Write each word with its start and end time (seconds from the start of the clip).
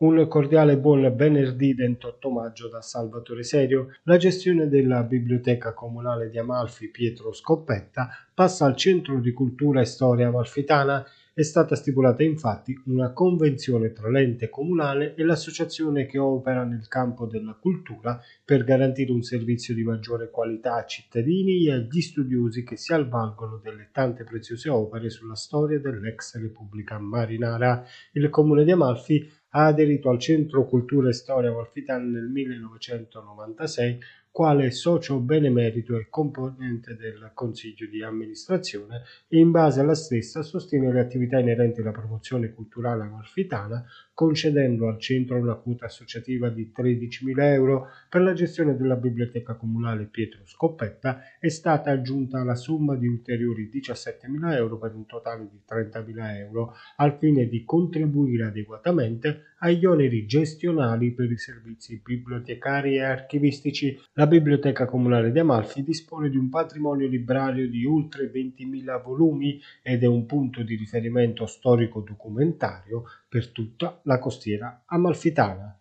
Un 0.00 0.28
cordiale 0.28 0.78
buon 0.78 1.12
venerdì 1.16 1.74
28 1.74 2.30
maggio 2.30 2.68
da 2.68 2.80
Salvatore 2.80 3.42
Serio. 3.42 3.96
La 4.04 4.16
gestione 4.16 4.68
della 4.68 5.02
Biblioteca 5.02 5.74
Comunale 5.74 6.28
di 6.28 6.38
Amalfi 6.38 6.88
Pietro 6.88 7.32
Scoppetta 7.32 8.08
passa 8.32 8.64
al 8.64 8.76
Centro 8.76 9.18
di 9.18 9.32
Cultura 9.32 9.80
e 9.80 9.86
Storia 9.86 10.28
Amalfitana. 10.28 11.04
È 11.34 11.42
stata 11.42 11.74
stipulata 11.74 12.22
infatti 12.22 12.80
una 12.86 13.12
convenzione 13.12 13.92
tra 13.92 14.08
l'ente 14.08 14.48
comunale 14.48 15.16
e 15.16 15.24
l'associazione 15.24 16.06
che 16.06 16.18
opera 16.18 16.62
nel 16.62 16.86
campo 16.86 17.26
della 17.26 17.56
cultura 17.60 18.20
per 18.44 18.62
garantire 18.62 19.10
un 19.10 19.22
servizio 19.22 19.74
di 19.74 19.82
maggiore 19.82 20.30
qualità 20.30 20.74
a 20.74 20.84
cittadini 20.84 21.66
e 21.66 21.72
agli 21.72 22.00
studiosi 22.00 22.62
che 22.62 22.76
si 22.76 22.92
avvalgono 22.92 23.60
delle 23.60 23.88
tante 23.90 24.22
preziose 24.22 24.68
opere 24.68 25.10
sulla 25.10 25.34
storia 25.34 25.80
dell'ex 25.80 26.36
Repubblica 26.38 26.98
Marinara. 27.00 27.84
Il 28.12 28.30
comune 28.30 28.62
di 28.62 28.70
Amalfi 28.70 29.28
ha 29.50 29.66
aderito 29.66 30.10
al 30.10 30.18
Centro 30.18 30.66
Cultura 30.66 31.08
e 31.08 31.12
Storia 31.12 31.50
Amalfitana 31.50 32.04
nel 32.04 32.28
1996 32.28 33.98
quale 34.30 34.70
socio 34.70 35.18
benemerito 35.18 35.96
e 35.96 36.08
componente 36.08 36.94
del 36.96 37.30
Consiglio 37.34 37.86
di 37.86 38.02
amministrazione 38.02 39.02
e 39.26 39.38
in 39.38 39.50
base 39.50 39.80
alla 39.80 39.94
stessa 39.94 40.42
sostiene 40.42 40.92
le 40.92 41.00
attività 41.00 41.38
inerenti 41.38 41.80
alla 41.80 41.90
promozione 41.90 42.52
culturale 42.52 43.02
amalfitana 43.02 43.84
concedendo 44.14 44.88
al 44.88 44.98
centro 44.98 45.36
una 45.36 45.54
quota 45.54 45.86
associativa 45.86 46.48
di 46.48 46.72
13.000 46.76 47.42
euro 47.52 47.88
per 48.08 48.22
la 48.22 48.32
gestione 48.32 48.76
della 48.76 48.96
biblioteca 48.96 49.54
comunale 49.54 50.06
Pietro 50.06 50.40
Scoppetta 50.44 51.20
è 51.38 51.48
stata 51.48 51.90
aggiunta 51.90 52.42
la 52.42 52.54
somma 52.54 52.96
di 52.96 53.06
ulteriori 53.06 53.70
17.000 53.72 54.54
euro 54.54 54.78
per 54.78 54.94
un 54.94 55.06
totale 55.06 55.48
di 55.50 55.60
30.000 55.68 56.36
euro 56.36 56.74
al 56.96 57.16
fine 57.18 57.46
di 57.46 57.64
contribuire 57.64 58.46
adeguatamente 58.46 59.54
agli 59.58 59.84
oneri 59.84 60.26
gestionali 60.26 61.12
per 61.12 61.30
i 61.30 61.38
servizi 61.38 62.00
bibliotecari 62.04 62.96
e 62.96 63.02
archivistici. 63.02 63.98
La 64.18 64.26
Biblioteca 64.26 64.84
Comunale 64.84 65.30
di 65.30 65.38
Amalfi 65.38 65.84
dispone 65.84 66.28
di 66.28 66.36
un 66.36 66.48
patrimonio 66.48 67.06
librario 67.06 67.68
di 67.68 67.84
oltre 67.84 68.28
20.000 68.28 69.00
volumi 69.00 69.60
ed 69.80 70.02
è 70.02 70.06
un 70.06 70.26
punto 70.26 70.64
di 70.64 70.74
riferimento 70.74 71.46
storico-documentario 71.46 73.04
per 73.28 73.52
tutta 73.52 74.00
la 74.02 74.18
costiera 74.18 74.82
amalfitana. 74.86 75.78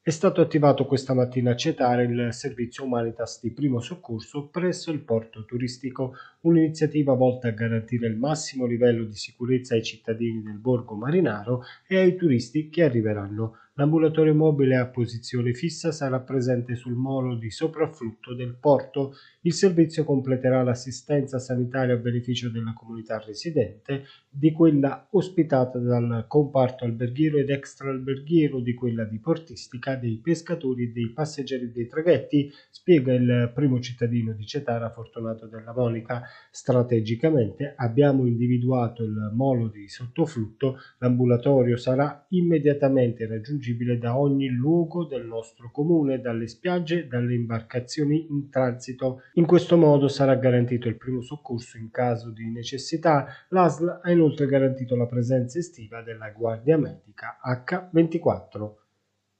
È 0.00 0.10
stato 0.10 0.40
attivato 0.40 0.86
questa 0.86 1.12
mattina 1.12 1.50
a 1.50 1.56
Cetare 1.56 2.04
il 2.04 2.32
servizio 2.32 2.84
Humanitas 2.84 3.40
di 3.42 3.50
primo 3.50 3.80
soccorso 3.80 4.46
presso 4.46 4.92
il 4.92 5.00
porto 5.00 5.44
turistico, 5.44 6.14
un'iniziativa 6.42 7.14
volta 7.14 7.48
a 7.48 7.52
garantire 7.52 8.06
il 8.06 8.16
massimo 8.16 8.64
livello 8.64 9.02
di 9.06 9.16
sicurezza 9.16 9.74
ai 9.74 9.82
cittadini 9.82 10.40
del 10.40 10.58
borgo 10.58 10.94
marinaro 10.94 11.62
e 11.88 11.98
ai 11.98 12.14
turisti 12.14 12.68
che 12.68 12.84
arriveranno. 12.84 13.56
L'ambulatorio 13.76 14.34
mobile 14.34 14.76
a 14.76 14.86
posizione 14.86 15.54
fissa 15.54 15.92
sarà 15.92 16.20
presente 16.20 16.74
sul 16.74 16.92
molo 16.92 17.36
di 17.36 17.50
soprafflutto 17.50 18.34
del 18.34 18.54
porto. 18.60 19.14
Il 19.40 19.54
servizio 19.54 20.04
completerà 20.04 20.62
l'assistenza 20.62 21.38
sanitaria 21.38 21.94
a 21.94 21.96
beneficio 21.96 22.50
della 22.50 22.74
comunità 22.74 23.18
residente, 23.18 24.04
di 24.28 24.52
quella 24.52 25.06
ospitata 25.12 25.78
dal 25.78 26.26
comparto 26.28 26.84
alberghiero 26.84 27.38
ed 27.38 27.48
extraalberghiero, 27.48 28.60
di 28.60 28.74
quella 28.74 29.04
diportistica, 29.04 29.96
dei 29.96 30.20
pescatori 30.22 30.84
e 30.84 30.92
dei 30.92 31.08
passeggeri 31.08 31.72
dei 31.72 31.86
traghetti, 31.86 32.52
spiega 32.68 33.14
il 33.14 33.52
primo 33.54 33.80
cittadino 33.80 34.34
di 34.34 34.44
Cetara 34.44 34.90
Fortunato 34.90 35.46
della 35.46 35.72
Monica. 35.72 36.24
Strategicamente 36.50 37.72
abbiamo 37.74 38.26
individuato 38.26 39.02
il 39.02 39.30
molo 39.32 39.68
di 39.68 39.88
sottoflutto, 39.88 40.76
l'ambulatorio 40.98 41.78
sarà 41.78 42.26
immediatamente 42.28 43.26
raggiungibile 43.26 43.60
raggiungibile 43.62 43.98
da 43.98 44.18
ogni 44.18 44.48
luogo 44.48 45.04
del 45.04 45.24
nostro 45.24 45.70
comune, 45.70 46.20
dalle 46.20 46.48
spiagge 46.48 47.04
e 47.04 47.06
dalle 47.06 47.34
imbarcazioni 47.34 48.26
in 48.28 48.50
transito. 48.50 49.22
In 49.34 49.46
questo 49.46 49.76
modo 49.76 50.08
sarà 50.08 50.34
garantito 50.34 50.88
il 50.88 50.96
primo 50.96 51.22
soccorso 51.22 51.78
in 51.78 51.90
caso 51.90 52.30
di 52.30 52.50
necessità. 52.50 53.26
L'ASL 53.50 54.00
ha 54.02 54.10
inoltre 54.10 54.46
garantito 54.46 54.96
la 54.96 55.06
presenza 55.06 55.58
estiva 55.58 56.02
della 56.02 56.30
Guardia 56.30 56.76
Medica 56.76 57.38
H24. 57.44 58.81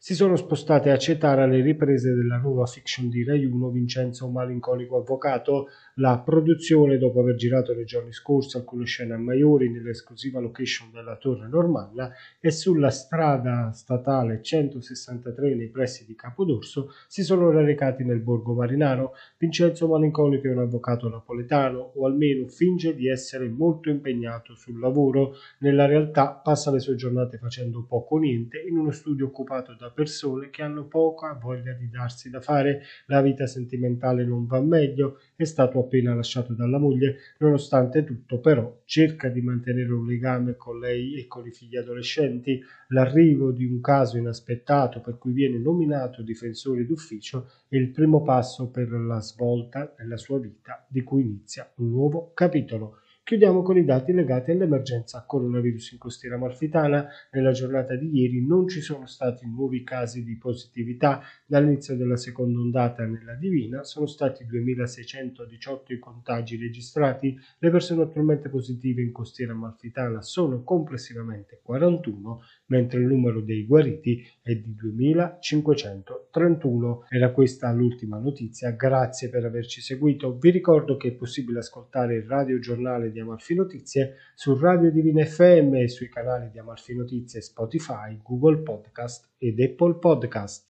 Si 0.00 0.14
sono 0.14 0.36
spostate 0.36 0.92
a 0.92 0.96
Cetara 0.96 1.44
le 1.44 1.60
riprese 1.60 2.14
della 2.14 2.36
nuova 2.36 2.66
fiction 2.66 3.08
di 3.08 3.24
Rai 3.24 3.44
1 3.44 3.68
Vincenzo 3.70 4.28
Malinconico 4.28 4.96
Avvocato. 4.96 5.70
La 5.94 6.20
produzione, 6.20 6.98
dopo 6.98 7.18
aver 7.18 7.34
girato 7.34 7.74
nei 7.74 7.84
giorni 7.84 8.12
scorsi 8.12 8.56
alcune 8.56 8.84
scene 8.84 9.14
a 9.14 9.18
Maiori 9.18 9.72
nell'esclusiva 9.72 10.38
location 10.38 10.92
della 10.92 11.16
Torre 11.16 11.48
Normanna, 11.48 12.12
è 12.38 12.48
sulla 12.50 12.90
strada 12.90 13.72
statale 13.72 14.40
163 14.40 15.56
nei 15.56 15.68
pressi 15.68 16.06
di 16.06 16.14
Capodorso, 16.14 16.90
si 17.08 17.24
sono 17.24 17.50
recati 17.50 18.04
nel 18.04 18.20
borgo 18.20 18.54
marinaro. 18.54 19.14
Vincenzo 19.36 19.88
Malinconico 19.88 20.46
è 20.46 20.52
un 20.52 20.60
avvocato 20.60 21.08
napoletano, 21.08 21.90
o 21.96 22.06
almeno 22.06 22.46
finge 22.46 22.94
di 22.94 23.08
essere 23.08 23.48
molto 23.48 23.90
impegnato 23.90 24.54
sul 24.54 24.78
lavoro. 24.78 25.34
Nella 25.58 25.86
realtà 25.86 26.30
passa 26.30 26.70
le 26.70 26.78
sue 26.78 26.94
giornate 26.94 27.36
facendo 27.36 27.84
poco 27.84 28.14
o 28.14 28.18
niente 28.18 28.60
in 28.60 28.78
uno 28.78 28.92
studio 28.92 29.26
occupato 29.26 29.74
da 29.74 29.86
persone 29.90 30.50
che 30.50 30.62
hanno 30.62 30.86
poca 30.86 31.32
voglia 31.34 31.72
di 31.72 31.88
darsi 31.88 32.30
da 32.30 32.40
fare, 32.40 32.82
la 33.06 33.20
vita 33.20 33.46
sentimentale 33.46 34.24
non 34.24 34.46
va 34.46 34.60
meglio, 34.60 35.18
è 35.36 35.44
stato 35.44 35.78
appena 35.78 36.14
lasciato 36.14 36.54
dalla 36.54 36.78
moglie, 36.78 37.16
nonostante 37.38 38.04
tutto 38.04 38.40
però 38.40 38.82
cerca 38.84 39.28
di 39.28 39.40
mantenere 39.40 39.92
un 39.92 40.06
legame 40.06 40.56
con 40.56 40.78
lei 40.78 41.14
e 41.18 41.26
con 41.26 41.46
i 41.46 41.52
figli 41.52 41.76
adolescenti, 41.76 42.60
l'arrivo 42.88 43.50
di 43.50 43.64
un 43.64 43.80
caso 43.80 44.16
inaspettato 44.16 45.00
per 45.00 45.18
cui 45.18 45.32
viene 45.32 45.58
nominato 45.58 46.22
difensore 46.22 46.86
d'ufficio 46.86 47.48
è 47.68 47.76
il 47.76 47.90
primo 47.90 48.22
passo 48.22 48.70
per 48.70 48.90
la 48.90 49.20
svolta 49.20 49.94
nella 49.98 50.16
sua 50.16 50.38
vita 50.38 50.84
di 50.88 51.02
cui 51.02 51.22
inizia 51.22 51.70
un 51.76 51.90
nuovo 51.90 52.32
capitolo. 52.34 53.00
Chiudiamo 53.28 53.60
con 53.60 53.76
i 53.76 53.84
dati 53.84 54.14
legati 54.14 54.52
all'emergenza 54.52 55.22
coronavirus 55.26 55.92
in 55.92 55.98
costiera 55.98 56.36
amalfitana. 56.36 57.06
Nella 57.32 57.52
giornata 57.52 57.94
di 57.94 58.08
ieri 58.10 58.46
non 58.46 58.66
ci 58.68 58.80
sono 58.80 59.04
stati 59.04 59.46
nuovi 59.46 59.84
casi 59.84 60.24
di 60.24 60.38
positività. 60.38 61.20
Dall'inizio 61.44 61.94
della 61.94 62.16
seconda 62.16 62.58
ondata 62.58 63.04
nella 63.04 63.34
Divina 63.34 63.84
sono 63.84 64.06
stati 64.06 64.46
2618 64.46 65.92
i 65.92 65.98
contagi 65.98 66.56
registrati. 66.56 67.38
Le 67.58 67.70
persone 67.70 68.04
attualmente 68.04 68.48
positive 68.48 69.02
in 69.02 69.12
costiera 69.12 69.52
amalfitana 69.52 70.22
sono 70.22 70.62
complessivamente 70.62 71.60
41, 71.62 72.40
mentre 72.68 73.00
il 73.00 73.06
numero 73.08 73.42
dei 73.42 73.66
guariti 73.66 74.26
è 74.40 74.54
di 74.54 74.74
2531. 74.74 77.04
Era 77.10 77.30
questa 77.32 77.70
l'ultima 77.72 78.18
notizia. 78.18 78.70
Grazie 78.70 79.28
per 79.28 79.44
averci 79.44 79.82
seguito. 79.82 80.38
Vi 80.38 80.48
ricordo 80.48 80.96
che 80.96 81.08
è 81.08 81.12
possibile 81.12 81.58
ascoltare 81.58 82.14
il 82.14 82.22
radio 82.22 82.58
giornale 82.58 83.10
di 83.10 83.16
di 83.18 83.24
Amalfi 83.24 83.54
Notizie 83.54 84.14
su 84.34 84.56
Radio 84.56 84.90
Divina 84.92 85.24
FM 85.24 85.74
e 85.74 85.88
sui 85.88 86.08
canali 86.08 86.50
di 86.50 86.58
Amalfi 86.58 86.94
Notizie 86.94 87.40
Spotify, 87.40 88.16
Google 88.22 88.58
Podcast 88.58 89.28
ed 89.38 89.58
Apple 89.60 89.98
Podcast. 89.98 90.66